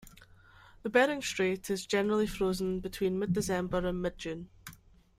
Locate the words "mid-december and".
3.19-4.01